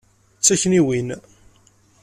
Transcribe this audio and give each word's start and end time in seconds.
D 0.39 0.41
takniwin. 0.47 1.09